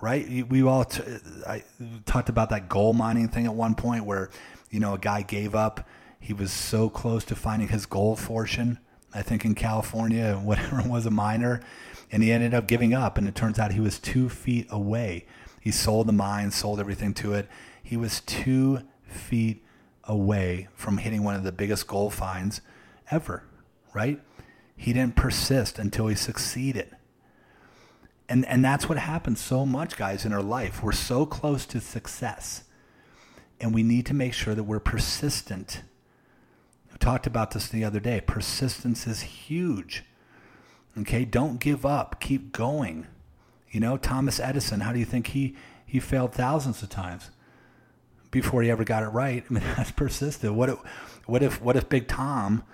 right? 0.00 0.48
We 0.48 0.62
all 0.62 0.86
t- 0.86 1.02
I 1.46 1.62
talked 2.06 2.30
about 2.30 2.48
that 2.50 2.68
gold 2.68 2.96
mining 2.96 3.28
thing 3.28 3.44
at 3.44 3.54
one 3.54 3.74
point 3.74 4.06
where, 4.06 4.30
you 4.70 4.80
know, 4.80 4.94
a 4.94 4.98
guy 4.98 5.22
gave 5.22 5.54
up. 5.54 5.86
He 6.20 6.32
was 6.32 6.52
so 6.52 6.88
close 6.88 7.24
to 7.24 7.34
finding 7.34 7.68
his 7.68 7.86
gold 7.86 8.20
fortune, 8.20 8.78
I 9.12 9.22
think 9.22 9.44
in 9.44 9.54
California, 9.54 10.36
whatever 10.42 10.82
was 10.86 11.06
a 11.06 11.10
miner 11.10 11.60
and 12.12 12.22
he 12.22 12.32
ended 12.32 12.54
up 12.54 12.66
giving 12.66 12.92
up. 12.92 13.18
And 13.18 13.28
it 13.28 13.34
turns 13.34 13.58
out 13.58 13.72
he 13.72 13.80
was 13.80 13.98
two 13.98 14.28
feet 14.28 14.66
away. 14.70 15.26
He 15.60 15.70
sold 15.70 16.08
the 16.08 16.12
mine, 16.12 16.50
sold 16.50 16.80
everything 16.80 17.14
to 17.14 17.34
it. 17.34 17.48
He 17.82 17.96
was 17.96 18.20
two 18.20 18.80
feet 19.04 19.64
away 20.04 20.68
from 20.74 20.98
hitting 20.98 21.22
one 21.22 21.34
of 21.34 21.44
the 21.44 21.52
biggest 21.52 21.86
gold 21.86 22.14
finds 22.14 22.60
ever, 23.10 23.44
right? 23.94 24.20
He 24.76 24.92
didn't 24.92 25.16
persist 25.16 25.78
until 25.78 26.06
he 26.08 26.14
succeeded. 26.14 26.96
And, 28.28 28.46
and 28.46 28.64
that's 28.64 28.88
what 28.88 28.96
happens 28.96 29.40
so 29.40 29.66
much, 29.66 29.96
guys, 29.96 30.24
in 30.24 30.32
our 30.32 30.42
life. 30.42 30.82
We're 30.82 30.92
so 30.92 31.26
close 31.26 31.66
to 31.66 31.80
success. 31.80 32.64
And 33.60 33.74
we 33.74 33.82
need 33.82 34.06
to 34.06 34.14
make 34.14 34.32
sure 34.32 34.54
that 34.54 34.64
we're 34.64 34.80
persistent. 34.80 35.82
Talked 37.00 37.26
about 37.26 37.52
this 37.52 37.68
the 37.68 37.82
other 37.82 37.98
day. 37.98 38.20
Persistence 38.20 39.06
is 39.06 39.22
huge. 39.22 40.04
Okay, 40.98 41.24
don't 41.24 41.58
give 41.58 41.86
up. 41.86 42.20
Keep 42.20 42.52
going. 42.52 43.06
You 43.70 43.80
know, 43.80 43.96
Thomas 43.96 44.38
Edison, 44.38 44.80
how 44.80 44.92
do 44.92 44.98
you 44.98 45.04
think 45.06 45.28
he, 45.28 45.56
he 45.86 45.98
failed 45.98 46.34
thousands 46.34 46.82
of 46.82 46.90
times 46.90 47.30
before 48.30 48.62
he 48.62 48.70
ever 48.70 48.84
got 48.84 49.02
it 49.02 49.06
right? 49.06 49.44
I 49.50 49.52
mean, 49.52 49.62
that's 49.76 49.92
persistent. 49.92 50.54
What 50.54 50.68
if, 50.68 50.78
what 51.26 51.42
if, 51.42 51.62
what 51.62 51.76
if 51.76 51.88
Big 51.88 52.06
Tom, 52.06 52.64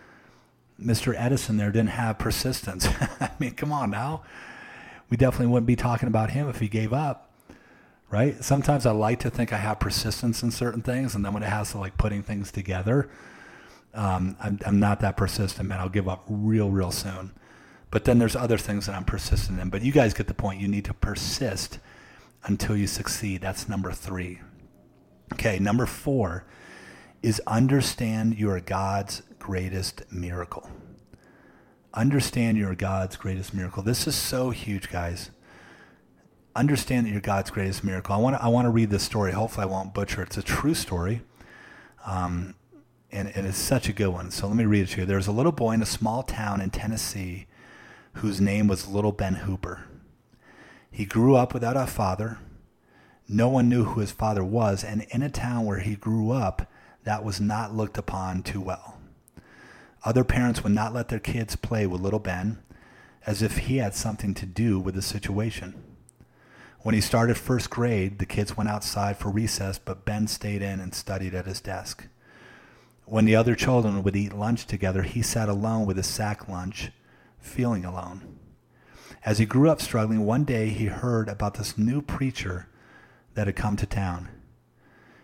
Mr. 0.80 1.14
Edison 1.16 1.56
there, 1.56 1.70
didn't 1.70 1.90
have 1.90 2.18
persistence? 2.18 2.88
I 3.20 3.30
mean, 3.38 3.52
come 3.52 3.72
on 3.72 3.90
now. 3.90 4.22
We 5.08 5.16
definitely 5.16 5.48
wouldn't 5.48 5.68
be 5.68 5.76
talking 5.76 6.08
about 6.08 6.30
him 6.30 6.48
if 6.48 6.58
he 6.58 6.66
gave 6.66 6.92
up, 6.92 7.30
right? 8.10 8.42
Sometimes 8.42 8.86
I 8.86 8.90
like 8.90 9.20
to 9.20 9.30
think 9.30 9.52
I 9.52 9.58
have 9.58 9.78
persistence 9.78 10.42
in 10.42 10.50
certain 10.50 10.82
things, 10.82 11.14
and 11.14 11.24
then 11.24 11.32
when 11.32 11.44
it 11.44 11.48
has 11.48 11.70
to 11.72 11.78
like 11.78 11.96
putting 11.96 12.24
things 12.24 12.50
together, 12.50 13.08
um, 13.96 14.36
I'm, 14.40 14.58
I'm 14.64 14.78
not 14.78 15.00
that 15.00 15.16
persistent, 15.16 15.68
man. 15.68 15.80
I'll 15.80 15.88
give 15.88 16.08
up 16.08 16.24
real, 16.28 16.70
real 16.70 16.90
soon. 16.90 17.32
But 17.90 18.04
then 18.04 18.18
there's 18.18 18.36
other 18.36 18.58
things 18.58 18.86
that 18.86 18.94
I'm 18.94 19.04
persistent 19.04 19.58
in. 19.58 19.70
But 19.70 19.82
you 19.82 19.92
guys 19.92 20.12
get 20.14 20.26
the 20.26 20.34
point. 20.34 20.60
You 20.60 20.68
need 20.68 20.84
to 20.84 20.94
persist 20.94 21.78
until 22.44 22.76
you 22.76 22.86
succeed. 22.86 23.40
That's 23.40 23.68
number 23.68 23.92
three. 23.92 24.40
Okay, 25.32 25.58
number 25.58 25.86
four 25.86 26.44
is 27.22 27.40
understand 27.46 28.38
you 28.38 28.50
are 28.50 28.60
God's 28.60 29.22
greatest 29.38 30.04
miracle. 30.12 30.70
Understand 31.94 32.58
you're 32.58 32.74
God's 32.74 33.16
greatest 33.16 33.54
miracle. 33.54 33.82
This 33.82 34.06
is 34.06 34.14
so 34.14 34.50
huge, 34.50 34.90
guys. 34.90 35.30
Understand 36.54 37.06
that 37.06 37.10
you're 37.10 37.20
God's 37.20 37.50
greatest 37.50 37.82
miracle. 37.82 38.14
I 38.14 38.18
want 38.18 38.36
to 38.36 38.42
I 38.42 38.48
want 38.48 38.66
to 38.66 38.70
read 38.70 38.90
this 38.90 39.02
story. 39.02 39.32
Hopefully, 39.32 39.64
I 39.64 39.66
won't 39.66 39.94
butcher 39.94 40.22
it. 40.22 40.28
It's 40.28 40.36
a 40.36 40.42
true 40.42 40.74
story, 40.74 41.22
um, 42.06 42.54
and, 43.12 43.28
and 43.34 43.46
it's 43.46 43.58
such 43.58 43.88
a 43.88 43.92
good 43.92 44.08
one. 44.08 44.30
So 44.30 44.46
let 44.46 44.56
me 44.56 44.64
read 44.64 44.82
it 44.82 44.88
to 44.90 45.00
you. 45.00 45.06
There 45.06 45.16
was 45.16 45.26
a 45.26 45.32
little 45.32 45.52
boy 45.52 45.72
in 45.72 45.82
a 45.82 45.86
small 45.86 46.22
town 46.22 46.60
in 46.60 46.70
Tennessee 46.70 47.46
whose 48.14 48.40
name 48.40 48.66
was 48.66 48.88
Little 48.88 49.12
Ben 49.12 49.34
Hooper. 49.34 49.84
He 50.90 51.04
grew 51.04 51.36
up 51.36 51.52
without 51.52 51.76
a 51.76 51.86
father. 51.86 52.38
No 53.28 53.48
one 53.48 53.68
knew 53.68 53.84
who 53.84 54.00
his 54.00 54.12
father 54.12 54.44
was, 54.44 54.82
and 54.82 55.06
in 55.10 55.22
a 55.22 55.28
town 55.28 55.66
where 55.66 55.80
he 55.80 55.96
grew 55.96 56.30
up, 56.30 56.70
that 57.04 57.24
was 57.24 57.40
not 57.40 57.74
looked 57.74 57.98
upon 57.98 58.42
too 58.42 58.60
well. 58.60 58.98
Other 60.04 60.24
parents 60.24 60.62
would 60.62 60.72
not 60.72 60.94
let 60.94 61.08
their 61.08 61.18
kids 61.18 61.56
play 61.56 61.86
with 61.86 62.00
little 62.00 62.20
Ben, 62.20 62.58
as 63.26 63.42
if 63.42 63.58
he 63.58 63.78
had 63.78 63.94
something 63.94 64.32
to 64.34 64.46
do 64.46 64.78
with 64.78 64.94
the 64.94 65.02
situation. 65.02 65.74
When 66.80 66.94
he 66.94 67.00
started 67.00 67.36
first 67.36 67.68
grade, 67.68 68.18
the 68.18 68.26
kids 68.26 68.56
went 68.56 68.70
outside 68.70 69.16
for 69.16 69.28
recess, 69.28 69.78
but 69.78 70.04
Ben 70.04 70.28
stayed 70.28 70.62
in 70.62 70.78
and 70.78 70.94
studied 70.94 71.34
at 71.34 71.46
his 71.46 71.60
desk. 71.60 72.06
When 73.08 73.24
the 73.24 73.36
other 73.36 73.54
children 73.54 74.02
would 74.02 74.16
eat 74.16 74.34
lunch 74.34 74.66
together, 74.66 75.02
he 75.02 75.22
sat 75.22 75.48
alone 75.48 75.86
with 75.86 75.96
his 75.96 76.08
sack 76.08 76.48
lunch, 76.48 76.90
feeling 77.38 77.84
alone. 77.84 78.36
As 79.24 79.38
he 79.38 79.46
grew 79.46 79.70
up 79.70 79.80
struggling, 79.80 80.26
one 80.26 80.42
day 80.42 80.70
he 80.70 80.86
heard 80.86 81.28
about 81.28 81.54
this 81.54 81.78
new 81.78 82.02
preacher 82.02 82.66
that 83.34 83.46
had 83.46 83.54
come 83.54 83.76
to 83.76 83.86
town. 83.86 84.28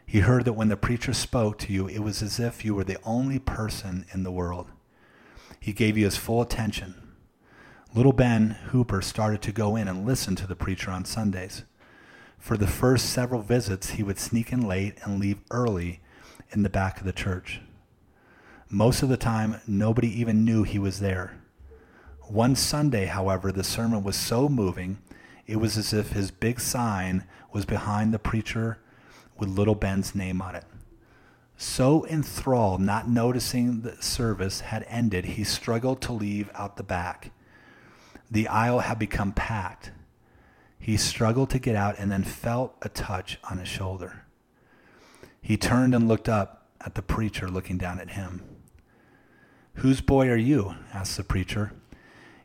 He 0.07 0.21
heard 0.21 0.45
that 0.45 0.53
when 0.53 0.69
the 0.69 0.77
preacher 0.77 1.12
spoke 1.12 1.59
to 1.59 1.73
you, 1.73 1.89
it 1.89 1.99
was 1.99 2.23
as 2.23 2.39
if 2.39 2.65
you 2.65 2.73
were 2.73 2.85
the 2.85 3.03
only 3.03 3.41
person 3.41 4.07
in 4.15 4.23
the 4.23 4.31
world. 4.31 4.69
He 5.59 5.73
gave 5.73 5.99
you 5.99 6.05
his 6.05 6.17
full 6.17 6.41
attention. 6.41 6.95
Little 7.95 8.12
Ben 8.12 8.51
Hooper 8.71 9.03
started 9.03 9.43
to 9.43 9.53
go 9.53 9.75
in 9.75 9.89
and 9.89 10.07
listen 10.07 10.37
to 10.37 10.47
the 10.47 10.55
preacher 10.55 10.93
on 10.93 11.05
Sundays. 11.05 11.65
For 12.39 12.57
the 12.57 12.69
first 12.69 13.11
several 13.11 13.43
visits, 13.43 13.91
he 13.91 14.05
would 14.05 14.21
sneak 14.21 14.53
in 14.53 14.69
late 14.69 14.99
and 15.03 15.19
leave 15.19 15.41
early 15.51 16.01
in 16.53 16.62
the 16.62 16.71
back 16.71 17.01
of 17.01 17.07
the 17.07 17.12
church. 17.12 17.61
Most 18.75 19.02
of 19.02 19.11
the 19.11 19.19
time, 19.19 19.61
nobody 19.67 20.09
even 20.19 20.47
knew 20.47 20.62
he 20.62 20.79
was 20.79 20.99
there. 20.99 21.38
One 22.23 22.57
Sunday, 22.57 23.05
however, 23.05 23.52
the 23.52 23.62
sermon 23.62 24.02
was 24.02 24.17
so 24.17 24.49
moving, 24.49 24.97
it 25.47 25.57
was 25.57 25.76
as 25.76 25.93
if 25.93 26.12
his 26.12 26.31
big 26.31 26.59
sign 26.59 27.25
was 27.52 27.67
behind 27.67 28.14
the 28.14 28.19
preacher 28.19 28.79
with 29.37 29.50
little 29.50 29.75
Ben's 29.75 30.14
name 30.14 30.41
on 30.41 30.55
it. 30.55 30.64
So 31.59 32.07
enthralled, 32.07 32.81
not 32.81 33.11
noticing 33.11 33.83
the 33.83 34.00
service 34.00 34.61
had 34.61 34.87
ended, 34.88 35.26
he 35.26 35.45
struggled 35.45 36.00
to 36.02 36.14
leave 36.14 36.49
out 36.55 36.79
the 36.79 36.83
back. 36.83 37.31
The 38.31 38.49
aisle 38.49 38.79
had 38.79 38.99
become 38.99 39.33
packed. 39.33 39.91
He 40.79 40.97
struggled 40.97 41.50
to 41.50 41.59
get 41.59 41.76
out 41.76 41.97
and 41.99 42.11
then 42.11 42.25
felt 42.25 42.75
a 42.81 42.88
touch 42.88 43.38
on 43.50 43.59
his 43.59 43.69
shoulder. 43.69 44.25
He 45.43 45.59
turned 45.59 45.95
and 45.95 46.09
looked 46.09 46.31
up 46.31 46.71
at 46.81 46.95
the 46.95 47.02
preacher 47.02 47.50
looking 47.50 47.76
down 47.76 48.00
at 48.00 48.12
him. 48.12 48.52
Whose 49.76 50.00
boy 50.00 50.29
are 50.29 50.37
you? 50.37 50.75
asked 50.93 51.17
the 51.17 51.25
preacher. 51.25 51.73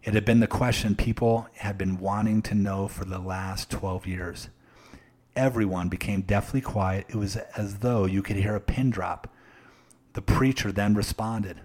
It 0.03 0.13
had 0.13 0.25
been 0.25 0.39
the 0.39 0.47
question 0.47 0.95
people 0.95 1.47
had 1.55 1.77
been 1.77 1.99
wanting 1.99 2.41
to 2.43 2.55
know 2.55 2.87
for 2.87 3.03
the 3.03 3.19
last 3.19 3.69
12 3.69 4.07
years. 4.07 4.49
Everyone 5.35 5.89
became 5.89 6.21
deathly 6.21 6.61
quiet. 6.61 7.05
It 7.09 7.15
was 7.15 7.35
as 7.35 7.79
though 7.79 8.05
you 8.05 8.23
could 8.23 8.37
hear 8.37 8.55
a 8.55 8.61
pin 8.61 8.89
drop. 8.89 9.27
The 10.13 10.21
preacher 10.21 10.71
then 10.71 10.95
responded, 10.95 11.59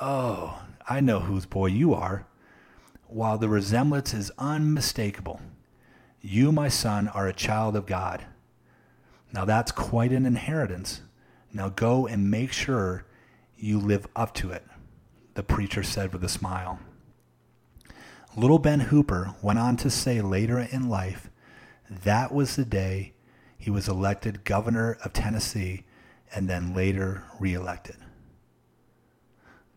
Oh, 0.00 0.60
I 0.88 1.00
know 1.00 1.20
whose 1.20 1.46
boy 1.46 1.66
you 1.66 1.94
are. 1.94 2.26
While 3.06 3.38
the 3.38 3.48
resemblance 3.48 4.12
is 4.12 4.32
unmistakable, 4.38 5.40
you, 6.20 6.50
my 6.50 6.68
son, 6.68 7.06
are 7.08 7.28
a 7.28 7.34
child 7.34 7.76
of 7.76 7.86
God. 7.86 8.24
Now 9.32 9.44
that's 9.44 9.70
quite 9.70 10.10
an 10.10 10.26
inheritance. 10.26 11.02
Now 11.52 11.68
go 11.68 12.06
and 12.06 12.30
make 12.30 12.50
sure 12.50 13.04
you 13.64 13.78
live 13.78 14.06
up 14.14 14.34
to 14.34 14.50
it, 14.50 14.62
the 15.34 15.42
preacher 15.42 15.82
said 15.82 16.12
with 16.12 16.22
a 16.22 16.28
smile. 16.28 16.78
Little 18.36 18.58
Ben 18.58 18.80
Hooper 18.80 19.34
went 19.40 19.58
on 19.58 19.76
to 19.78 19.90
say 19.90 20.20
later 20.20 20.58
in 20.58 20.88
life 20.88 21.30
that 21.88 22.32
was 22.32 22.56
the 22.56 22.64
day 22.64 23.14
he 23.56 23.70
was 23.70 23.88
elected 23.88 24.44
governor 24.44 24.98
of 25.04 25.12
Tennessee 25.12 25.84
and 26.34 26.48
then 26.48 26.74
later 26.74 27.24
reelected. 27.40 27.96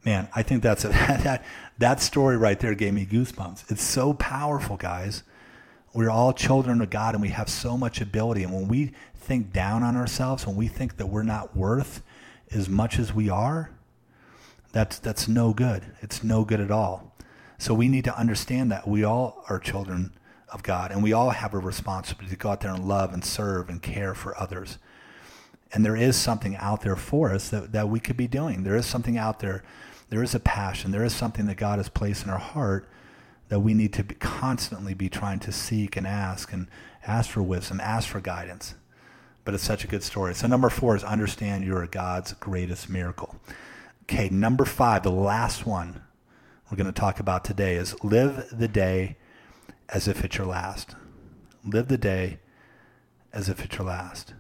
Man, 0.04 0.28
I 0.36 0.44
think 0.44 0.64
that's 0.64 0.84
a, 0.84 0.90
that 0.90 1.46
that 1.78 2.02
story 2.02 2.36
right 2.36 2.60
there 2.60 2.76
gave 2.76 2.94
me 2.94 3.06
goosebumps. 3.06 3.72
It's 3.72 3.84
so 3.84 4.14
powerful, 4.14 4.78
guys. 4.78 5.24
We're 5.94 6.10
all 6.10 6.34
children 6.34 6.82
of 6.82 6.90
God 6.90 7.16
and 7.16 7.22
we 7.22 7.30
have 7.30 7.50
so 7.50 7.78
much 7.78 8.02
ability. 8.02 8.44
And 8.44 8.54
when 8.54 8.68
we 8.68 8.92
think 9.16 9.54
down 9.54 9.84
on 9.84 9.96
ourselves, 9.96 10.46
when 10.46 10.56
we 10.56 10.68
think 10.68 10.98
that 10.98 11.08
we're 11.08 11.24
not 11.24 11.56
worth 11.56 12.02
as 12.52 12.68
much 12.70 13.00
as 13.00 13.14
we 13.14 13.30
are, 13.30 13.72
that's 14.78 15.00
that's 15.00 15.28
no 15.28 15.54
good. 15.54 15.84
It's 16.02 16.24
no 16.24 16.46
good 16.46 16.60
at 16.60 16.70
all. 16.70 17.16
So 17.58 17.74
we 17.74 17.88
need 17.88 18.04
to 18.04 18.16
understand 18.16 18.72
that 18.72 18.88
we 18.88 19.04
all 19.04 19.44
are 19.50 19.58
children 19.58 20.14
of 20.54 20.62
God 20.62 20.92
and 20.92 21.02
we 21.02 21.14
all 21.14 21.32
have 21.32 21.56
a 21.56 21.58
responsibility 21.58 22.36
to 22.36 22.40
go 22.40 22.50
out 22.50 22.62
there 22.62 22.76
and 22.76 22.88
love 22.88 23.12
and 23.12 23.26
serve 23.26 23.70
and 23.70 23.82
care 23.82 24.14
for 24.14 24.40
others. 24.40 24.78
And 25.74 25.84
there 25.84 25.96
is 25.96 26.16
something 26.16 26.56
out 26.58 26.82
there 26.82 26.96
for 26.96 27.34
us 27.34 27.50
that, 27.50 27.72
that 27.72 27.90
we 27.90 28.00
could 28.00 28.18
be 28.18 28.28
doing. 28.28 28.64
There 28.64 28.76
is 28.76 28.86
something 28.86 29.18
out 29.18 29.40
there. 29.40 29.64
There 30.10 30.22
is 30.22 30.36
a 30.36 30.40
passion. 30.40 30.92
There 30.92 31.04
is 31.04 31.16
something 31.16 31.48
that 31.48 31.58
God 31.58 31.80
has 31.80 31.90
placed 31.90 32.24
in 32.24 32.30
our 32.30 32.38
heart 32.38 32.88
that 33.50 33.62
we 33.62 33.74
need 33.74 33.94
to 33.94 34.04
be, 34.04 34.14
constantly 34.14 34.94
be 34.94 35.10
trying 35.10 35.40
to 35.40 35.52
seek 35.52 35.98
and 35.98 36.06
ask 36.06 36.54
and 36.54 36.68
ask 37.08 37.32
for 37.32 37.42
wisdom, 37.42 37.80
ask 37.80 38.08
for 38.08 38.22
guidance. 38.22 38.76
But 39.44 39.56
it's 39.56 39.64
such 39.64 39.84
a 39.84 39.88
good 39.88 40.04
story. 40.04 40.36
So 40.36 40.46
number 40.46 40.70
four 40.70 40.96
is 40.96 41.04
understand 41.04 41.66
you're 41.66 41.88
God's 41.88 42.34
greatest 42.34 42.92
miracle. 42.92 43.36
Okay, 44.10 44.30
number 44.30 44.64
five, 44.64 45.04
the 45.04 45.12
last 45.12 45.66
one 45.66 46.02
we're 46.72 46.78
going 46.78 46.88
to 46.88 46.98
talk 46.98 47.20
about 47.20 47.44
today 47.44 47.76
is 47.76 47.94
live 48.06 48.48
the 48.58 48.70
day 48.70 49.18
as 49.90 50.08
if 50.08 50.24
it's 50.24 50.38
your 50.38 50.48
last. 50.48 50.96
Live 51.66 51.90
the 51.90 51.98
day 51.98 52.40
as 53.34 53.50
if 53.50 53.66
it's 53.66 53.78
your 53.78 53.88
last. 53.88 54.34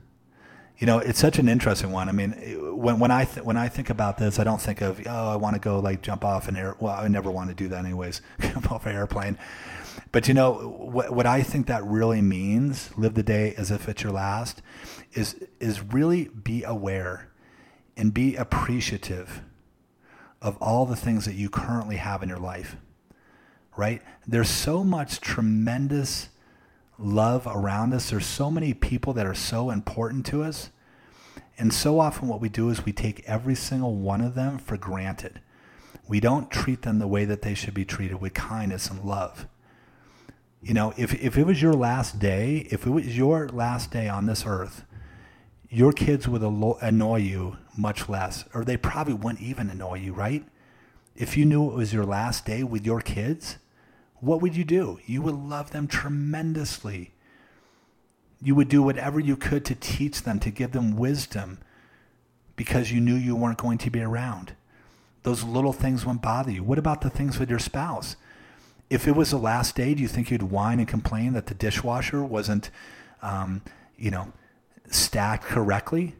You 0.77 0.87
know, 0.87 0.99
it's 0.99 1.19
such 1.19 1.37
an 1.37 1.49
interesting 1.49 1.91
one. 1.91 2.07
I 2.07 2.13
mean, 2.13 2.31
when 2.77 2.97
when 2.99 3.11
I 3.11 3.25
th- 3.25 3.45
when 3.45 3.57
I 3.57 3.67
think 3.67 3.89
about 3.89 4.17
this, 4.17 4.39
I 4.39 4.45
don't 4.45 4.61
think 4.61 4.79
of 4.79 5.05
oh, 5.05 5.29
I 5.33 5.35
want 5.35 5.55
to 5.55 5.59
go 5.59 5.79
like 5.79 6.01
jump 6.01 6.23
off 6.23 6.47
an 6.47 6.55
air. 6.55 6.77
Well, 6.79 6.93
I 6.93 7.09
never 7.09 7.29
want 7.29 7.49
to 7.49 7.55
do 7.55 7.67
that 7.67 7.83
anyways, 7.83 8.21
jump 8.39 8.71
off 8.71 8.85
an 8.85 8.95
airplane. 8.95 9.37
But 10.13 10.29
you 10.29 10.33
know 10.33 10.53
what? 10.53 11.11
What 11.11 11.25
I 11.25 11.43
think 11.43 11.67
that 11.67 11.83
really 11.83 12.21
means, 12.21 12.89
live 12.97 13.15
the 13.15 13.23
day 13.23 13.53
as 13.57 13.69
if 13.69 13.89
it's 13.89 14.01
your 14.01 14.13
last, 14.13 14.61
is 15.11 15.35
is 15.59 15.83
really 15.83 16.29
be 16.29 16.63
aware 16.63 17.27
and 17.97 18.13
be 18.13 18.37
appreciative 18.37 19.41
of 20.41 20.57
all 20.61 20.85
the 20.85 20.95
things 20.95 21.25
that 21.25 21.35
you 21.35 21.49
currently 21.49 21.97
have 21.97 22.21
in 22.21 22.29
your 22.29 22.37
life, 22.39 22.75
right? 23.75 24.01
There's 24.27 24.49
so 24.49 24.83
much 24.83 25.19
tremendous 25.19 26.29
love 26.99 27.47
around 27.47 27.93
us. 27.93 28.09
There's 28.09 28.25
so 28.25 28.51
many 28.51 28.73
people 28.73 29.13
that 29.13 29.25
are 29.25 29.35
so 29.35 29.69
important 29.69 30.25
to 30.27 30.43
us. 30.43 30.69
And 31.57 31.73
so 31.73 31.99
often, 31.99 32.27
what 32.27 32.39
we 32.39 32.49
do 32.49 32.69
is 32.69 32.85
we 32.85 32.93
take 32.93 33.23
every 33.25 33.55
single 33.55 33.95
one 33.95 34.21
of 34.21 34.35
them 34.35 34.59
for 34.59 34.77
granted. 34.77 35.41
We 36.07 36.19
don't 36.19 36.51
treat 36.51 36.83
them 36.83 36.99
the 36.99 37.07
way 37.07 37.25
that 37.25 37.41
they 37.41 37.53
should 37.53 37.73
be 37.73 37.85
treated 37.85 38.21
with 38.21 38.33
kindness 38.33 38.89
and 38.89 39.03
love. 39.03 39.47
You 40.61 40.73
know, 40.73 40.93
if, 40.97 41.13
if 41.15 41.37
it 41.37 41.45
was 41.45 41.61
your 41.61 41.73
last 41.73 42.19
day, 42.19 42.67
if 42.71 42.85
it 42.85 42.89
was 42.89 43.17
your 43.17 43.49
last 43.49 43.91
day 43.91 44.07
on 44.07 44.25
this 44.25 44.45
earth, 44.45 44.83
your 45.69 45.91
kids 45.91 46.27
would 46.27 46.41
annoy 46.41 47.17
you 47.17 47.57
much 47.77 48.09
less, 48.09 48.45
or 48.53 48.63
they 48.63 48.77
probably 48.77 49.13
wouldn't 49.13 49.41
even 49.41 49.69
annoy 49.69 49.95
you, 49.95 50.13
right? 50.13 50.45
If 51.15 51.37
you 51.37 51.45
knew 51.45 51.69
it 51.69 51.75
was 51.75 51.93
your 51.93 52.05
last 52.05 52.45
day 52.45 52.63
with 52.63 52.85
your 52.85 53.01
kids, 53.01 53.57
what 54.19 54.41
would 54.41 54.55
you 54.55 54.63
do? 54.63 54.99
You 55.05 55.21
would 55.21 55.35
love 55.35 55.71
them 55.71 55.87
tremendously. 55.87 57.13
You 58.41 58.55
would 58.55 58.69
do 58.69 58.83
whatever 58.83 59.19
you 59.19 59.35
could 59.35 59.65
to 59.65 59.75
teach 59.75 60.23
them, 60.23 60.39
to 60.39 60.51
give 60.51 60.71
them 60.71 60.95
wisdom, 60.95 61.59
because 62.55 62.91
you 62.91 62.99
knew 62.99 63.15
you 63.15 63.35
weren't 63.35 63.57
going 63.57 63.77
to 63.79 63.89
be 63.89 64.01
around. 64.01 64.53
Those 65.23 65.43
little 65.43 65.73
things 65.73 66.05
wouldn't 66.05 66.21
bother 66.21 66.51
you. 66.51 66.63
What 66.63 66.79
about 66.79 67.01
the 67.01 67.09
things 67.09 67.39
with 67.39 67.49
your 67.49 67.59
spouse? 67.59 68.15
If 68.89 69.07
it 69.07 69.15
was 69.15 69.31
the 69.31 69.37
last 69.37 69.75
day, 69.75 69.93
do 69.93 70.01
you 70.01 70.07
think 70.07 70.31
you'd 70.31 70.43
whine 70.43 70.79
and 70.79 70.87
complain 70.87 71.33
that 71.33 71.47
the 71.47 71.53
dishwasher 71.53 72.23
wasn't, 72.23 72.69
um, 73.21 73.61
you 73.97 74.09
know, 74.09 74.31
stacked 74.89 75.43
correctly? 75.43 76.15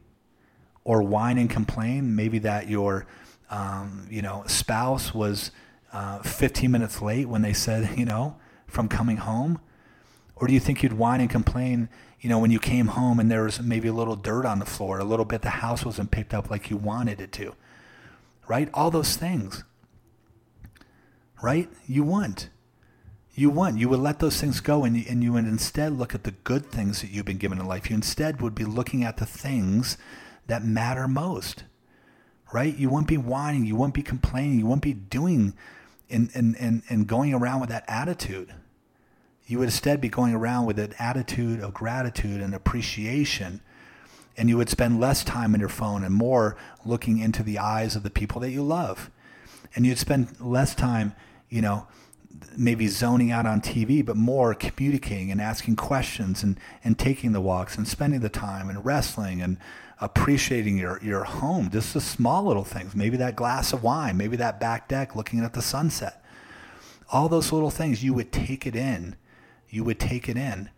Or 0.88 1.04
whine 1.04 1.38
and 1.38 1.50
complain. 1.50 2.16
Maybe 2.16 2.40
that 2.40 2.70
your 2.70 3.06
um, 3.52 4.08
you 4.10 4.22
know 4.22 4.44
spouse 4.48 5.14
was 5.14 5.52
uh, 5.94 6.20
15 6.20 6.72
minutes 6.72 7.02
late 7.02 7.28
when 7.28 7.42
they 7.44 7.54
said 7.54 7.90
you 7.98 8.06
know 8.06 8.38
from 8.66 8.88
coming 8.88 9.18
home, 9.18 9.60
or 10.36 10.48
do 10.48 10.54
you 10.54 10.60
think 10.60 10.82
you'd 10.82 10.94
whine 10.94 11.22
and 11.22 11.30
complain? 11.30 11.90
You 12.20 12.30
know, 12.30 12.40
when 12.40 12.50
you 12.50 12.60
came 12.60 12.88
home 12.88 13.20
and 13.20 13.30
there 13.30 13.44
was 13.44 13.62
maybe 13.62 13.88
a 13.88 13.94
little 13.94 14.16
dirt 14.16 14.46
on 14.46 14.58
the 14.58 14.66
floor, 14.66 14.98
a 14.98 15.04
little 15.04 15.26
bit 15.26 15.44
the 15.44 15.50
house 15.50 15.86
wasn't 15.86 16.10
picked 16.10 16.34
up 16.34 16.50
like 16.50 16.72
you 16.72 16.78
wanted 16.78 17.22
it 17.22 17.32
to, 17.34 17.54
right? 18.48 18.70
All 18.74 18.90
those 18.90 19.16
things, 19.16 19.64
right? 21.44 21.70
You 21.86 22.04
wouldn't. 22.04 22.50
You 23.36 23.52
wouldn't. 23.52 23.80
You 23.80 23.90
would 23.90 24.00
let 24.00 24.20
those 24.20 24.42
things 24.42 24.62
go 24.62 24.84
and 24.84 24.98
you, 24.98 25.06
and 25.08 25.24
you 25.24 25.34
would 25.34 25.46
instead 25.46 25.98
look 25.98 26.16
at 26.16 26.24
the 26.24 26.32
good 26.32 26.66
things 26.66 27.02
that 27.02 27.12
you've 27.12 27.26
been 27.26 27.38
given 27.38 27.60
in 27.60 27.68
life. 27.68 27.90
You 27.90 27.96
instead 27.96 28.42
would 28.42 28.56
be 28.56 28.66
looking 28.66 29.04
at 29.04 29.18
the 29.18 29.28
things 29.28 29.98
that 30.48 30.64
matter 30.64 31.08
most, 31.08 31.64
right? 32.54 32.76
You 32.76 32.90
won't 32.90 33.08
be 33.08 33.18
whining, 33.18 33.66
you 33.66 33.76
won't 33.76 33.94
be 33.94 34.04
complaining, 34.04 34.60
you 34.60 34.66
won't 34.66 34.82
be 34.82 34.94
doing 34.94 35.54
and, 36.10 36.30
and, 36.34 36.56
and, 36.58 36.84
and 36.90 37.08
going 37.08 37.34
around 37.34 37.60
with 37.60 37.70
that 37.70 37.84
attitude. 37.88 38.54
You 39.46 39.60
would 39.60 39.66
instead 39.66 40.02
be 40.02 40.10
going 40.10 40.34
around 40.34 40.66
with 40.66 40.80
an 40.80 40.94
attitude 41.00 41.62
of 41.62 41.74
gratitude 41.74 42.42
and 42.42 42.54
appreciation. 42.54 43.62
And 44.36 44.50
you 44.50 44.58
would 44.58 44.70
spend 44.70 45.00
less 45.00 45.24
time 45.24 45.54
on 45.54 45.60
your 45.60 45.70
phone 45.70 46.04
and 46.04 46.14
more 46.14 46.58
looking 46.86 47.18
into 47.20 47.44
the 47.44 47.58
eyes 47.58 47.96
of 47.96 48.04
the 48.04 48.10
people 48.10 48.42
that 48.42 48.52
you 48.52 48.62
love. 48.62 49.10
And 49.76 49.86
you'd 49.86 49.98
spend 49.98 50.40
less 50.40 50.76
time, 50.76 51.16
you 51.50 51.62
know, 51.62 51.88
maybe 52.56 52.88
zoning 52.88 53.32
out 53.32 53.46
on 53.46 53.62
TV, 53.62 54.06
but 54.06 54.16
more 54.16 54.54
communicating 54.54 55.32
and 55.32 55.42
asking 55.42 55.76
questions 55.76 56.44
and, 56.44 56.60
and 56.84 57.00
taking 57.00 57.32
the 57.32 57.42
walks 57.42 57.78
and 57.78 57.88
spending 57.88 58.20
the 58.20 58.30
time 58.30 58.70
and 58.70 58.86
wrestling 58.86 59.42
and 59.42 59.58
appreciating 60.00 60.78
your, 60.78 61.02
your 61.04 61.24
home. 61.24 61.70
Just 61.70 61.94
the 61.94 62.02
small 62.02 62.44
little 62.44 62.64
things. 62.64 62.96
Maybe 62.96 63.18
that 63.18 63.36
glass 63.36 63.74
of 63.74 63.84
wine, 63.84 64.18
maybe 64.18 64.38
that 64.38 64.60
back 64.60 64.88
deck 64.88 65.16
looking 65.16 65.40
at 65.40 65.54
the 65.54 65.62
sunset. 65.62 66.24
All 67.12 67.30
those 67.30 67.52
little 67.52 67.70
things, 67.70 68.04
you 68.04 68.14
would 68.14 68.32
take 68.32 68.66
it 68.68 68.76
in. 68.76 69.16
You 69.70 69.84
would 69.84 70.00
take 70.00 70.30
it 70.30 70.38
in. 70.38 70.70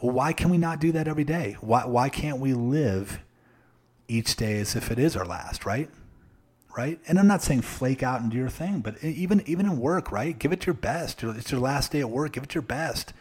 Well, 0.00 0.12
why 0.12 0.32
can 0.32 0.50
we 0.50 0.58
not 0.58 0.80
do 0.80 0.90
that 0.92 1.06
every 1.06 1.24
day? 1.24 1.56
Why, 1.60 1.86
why 1.86 2.08
can't 2.08 2.38
we 2.38 2.54
live 2.54 3.20
each 4.08 4.36
day 4.36 4.58
as 4.58 4.74
if 4.74 4.90
it 4.90 4.98
is 4.98 5.16
our 5.16 5.24
last, 5.24 5.64
right? 5.64 5.88
right? 6.76 6.98
And 7.06 7.18
I'm 7.18 7.26
not 7.26 7.42
saying 7.42 7.62
flake 7.62 8.02
out 8.02 8.20
and 8.20 8.30
do 8.30 8.36
your 8.36 8.48
thing, 8.48 8.80
but 8.80 9.02
even 9.02 9.42
even 9.46 9.66
in 9.66 9.78
work, 9.78 10.10
right? 10.10 10.38
Give 10.38 10.52
it 10.52 10.66
your 10.66 10.74
best. 10.74 11.22
It's 11.22 11.52
your 11.52 11.60
last 11.60 11.92
day 11.92 12.00
at 12.00 12.10
work. 12.10 12.32
Give 12.32 12.42
it 12.42 12.54
your 12.54 12.62
best. 12.62 13.12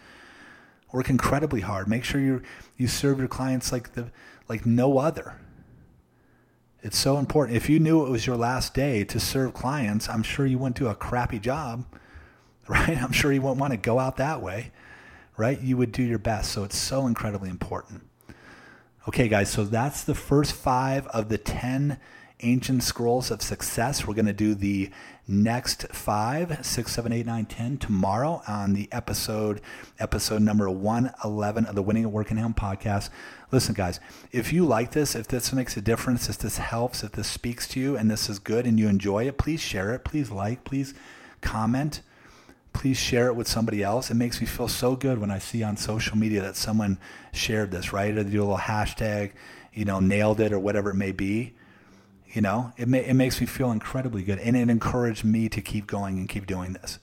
Work 0.92 1.10
incredibly 1.10 1.62
hard. 1.62 1.88
Make 1.88 2.04
sure 2.04 2.22
you 2.22 2.42
you 2.78 2.88
serve 2.88 3.20
your 3.20 3.28
clients 3.28 3.72
like 3.72 3.94
the 3.94 4.12
like 4.52 4.66
no 4.66 4.98
other. 4.98 5.40
It's 6.84 6.98
so 6.98 7.18
important. 7.18 7.56
If 7.56 7.70
you 7.70 7.80
knew 7.80 8.06
it 8.06 8.10
was 8.10 8.28
your 8.28 8.36
last 8.36 8.74
day 8.74 9.06
to 9.06 9.18
serve 9.18 9.54
clients, 9.54 10.10
I'm 10.10 10.24
sure 10.24 10.46
you 10.46 10.58
wouldn't 10.58 10.76
do 10.76 10.90
a 10.90 10.94
crappy 10.94 11.40
job, 11.40 11.86
right? 12.68 13.02
I'm 13.02 13.14
sure 13.14 13.32
you 13.32 13.42
wouldn't 13.42 13.62
want 13.62 13.72
to 13.72 13.78
go 13.78 13.98
out 13.98 14.18
that 14.18 14.42
way, 14.42 14.72
right? 15.38 15.58
You 15.62 15.78
would 15.78 15.94
do 15.94 16.04
your 16.04 16.20
best. 16.20 16.52
So 16.52 16.66
it's 16.66 16.78
so 16.78 17.08
incredibly 17.08 17.50
important. 17.50 18.06
Okay, 19.08 19.30
guys, 19.30 19.50
so 19.50 19.64
that's 19.64 20.04
the 20.04 20.14
first 20.14 20.52
five 20.52 21.08
of 21.08 21.30
the 21.30 21.38
10 21.38 21.98
ancient 22.42 22.84
scrolls 22.84 23.32
of 23.32 23.42
success. 23.42 24.06
We're 24.06 24.16
going 24.16 24.26
to 24.26 24.34
do 24.34 24.54
the 24.54 24.90
next 25.28 25.88
five, 25.90 26.66
six, 26.66 26.92
seven, 26.92 27.14
eight, 27.14 27.26
nine, 27.26 27.46
ten 27.46 27.78
tomorrow 27.78 28.42
on 28.48 28.74
the 28.74 28.90
episode, 28.92 29.62
episode 30.00 30.42
number 30.42 30.70
111 30.70 31.66
of 31.66 31.76
the 31.76 31.82
Winning 31.82 32.04
at 32.04 32.12
Work 32.12 32.30
Home 32.30 32.54
podcast. 32.54 33.10
Listen, 33.52 33.74
guys, 33.74 34.00
if 34.32 34.54
you 34.54 34.66
like 34.66 34.92
this, 34.92 35.16
if 35.16 35.28
this 35.28 35.52
makes 35.52 35.76
a 35.76 35.82
difference, 35.82 36.30
if 36.30 36.38
this 36.38 36.58
helps, 36.58 37.04
if 37.04 37.12
this 37.12 37.28
speaks 37.28 37.68
to 37.70 37.80
you 37.80 37.98
and 37.98 38.10
this 38.10 38.30
is 38.30 38.40
good 38.40 38.66
and 38.66 38.80
you 38.80 38.88
enjoy 38.88 39.28
it, 39.28 39.38
please 39.38 39.60
share 39.60 39.94
it. 39.94 40.06
Please 40.06 40.32
like, 40.32 40.64
please 40.64 40.94
comment. 41.42 42.02
Please 42.74 42.98
share 42.98 43.28
it 43.28 43.36
with 43.36 43.50
somebody 43.50 43.84
else. 43.84 44.10
It 44.10 44.14
makes 44.14 44.40
me 44.40 44.48
feel 44.48 44.70
so 44.70 44.96
good 44.96 45.20
when 45.20 45.30
I 45.30 45.40
see 45.40 45.62
on 45.62 45.76
social 45.76 46.18
media 46.18 46.42
that 46.42 46.56
someone 46.56 46.98
shared 47.34 47.72
this, 47.72 47.92
right? 47.92 48.16
Or 48.16 48.24
they 48.24 48.32
do 48.32 48.40
a 48.40 48.46
little 48.46 48.58
hashtag, 48.58 49.32
you 49.74 49.84
know, 49.84 50.00
nailed 50.00 50.40
it 50.40 50.54
or 50.54 50.60
whatever 50.60 50.92
it 50.92 50.96
may 50.96 51.12
be 51.12 51.54
you 52.34 52.42
know, 52.42 52.72
it, 52.78 52.88
it 52.94 53.14
makes 53.14 53.42
me 53.42 53.48
feel 53.48 53.72
incredibly 53.72 54.24
good, 54.24 54.40
and 54.40 54.56
it 54.56 54.70
encouraged 54.70 55.24
me 55.24 55.50
to 55.50 55.62
keep 55.62 55.88
going 55.88 56.18
and 56.18 56.30
keep 56.30 56.46
doing 56.46 56.74
this. 56.74 57.00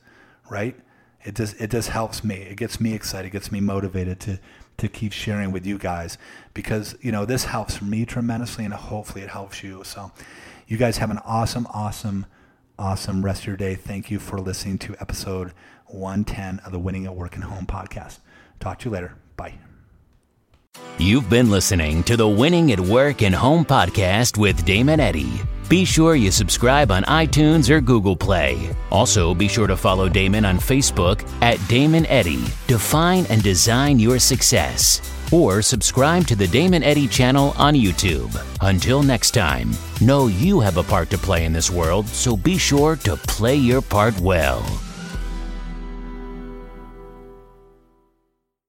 Right? 0.48 0.76
It 1.24 1.34
just 1.34 1.60
it 1.60 1.70
just 1.70 1.90
helps 1.90 2.24
me. 2.24 2.36
It 2.36 2.56
gets 2.56 2.80
me 2.80 2.94
excited. 2.94 3.28
It 3.28 3.32
gets 3.32 3.52
me 3.52 3.60
motivated 3.60 4.20
to 4.20 4.38
to 4.78 4.88
keep 4.88 5.12
sharing 5.12 5.52
with 5.52 5.66
you 5.66 5.78
guys 5.78 6.16
because 6.54 6.96
you 7.00 7.12
know 7.12 7.24
this 7.24 7.44
helps 7.44 7.82
me 7.82 8.04
tremendously, 8.04 8.64
and 8.64 8.74
hopefully 8.74 9.22
it 9.22 9.30
helps 9.30 9.62
you. 9.62 9.84
So, 9.84 10.12
you 10.66 10.76
guys 10.76 10.98
have 10.98 11.10
an 11.10 11.18
awesome, 11.18 11.66
awesome, 11.72 12.26
awesome 12.78 13.24
rest 13.24 13.42
of 13.42 13.48
your 13.48 13.56
day. 13.56 13.74
Thank 13.74 14.10
you 14.10 14.18
for 14.18 14.40
listening 14.40 14.78
to 14.78 14.96
episode 15.00 15.52
110 15.86 16.60
of 16.60 16.72
the 16.72 16.78
Winning 16.78 17.06
at 17.06 17.14
Work 17.14 17.34
and 17.34 17.44
Home 17.44 17.66
podcast. 17.66 18.18
Talk 18.60 18.78
to 18.80 18.88
you 18.88 18.92
later. 18.92 19.16
Bye. 19.36 19.67
You've 21.00 21.30
been 21.30 21.48
listening 21.48 22.02
to 22.04 22.16
the 22.16 22.28
Winning 22.28 22.72
at 22.72 22.80
Work 22.80 23.22
and 23.22 23.32
Home 23.32 23.64
podcast 23.64 24.36
with 24.36 24.64
Damon 24.64 24.98
Eddy. 24.98 25.40
Be 25.68 25.84
sure 25.84 26.16
you 26.16 26.32
subscribe 26.32 26.90
on 26.90 27.04
iTunes 27.04 27.70
or 27.70 27.80
Google 27.80 28.16
Play. 28.16 28.74
Also, 28.90 29.32
be 29.32 29.46
sure 29.46 29.68
to 29.68 29.76
follow 29.76 30.08
Damon 30.08 30.44
on 30.44 30.58
Facebook 30.58 31.24
at 31.40 31.56
Damon 31.68 32.04
Eddy. 32.06 32.44
Define 32.66 33.26
and 33.26 33.44
design 33.44 34.00
your 34.00 34.18
success. 34.18 35.00
Or 35.32 35.62
subscribe 35.62 36.26
to 36.26 36.34
the 36.34 36.48
Damon 36.48 36.82
Eddy 36.82 37.06
channel 37.06 37.54
on 37.56 37.74
YouTube. 37.74 38.34
Until 38.60 39.04
next 39.04 39.30
time, 39.30 39.70
know 40.00 40.26
you 40.26 40.58
have 40.58 40.78
a 40.78 40.82
part 40.82 41.10
to 41.10 41.18
play 41.18 41.44
in 41.44 41.52
this 41.52 41.70
world, 41.70 42.08
so 42.08 42.36
be 42.36 42.58
sure 42.58 42.96
to 42.96 43.14
play 43.14 43.54
your 43.54 43.82
part 43.82 44.18
well. 44.18 44.64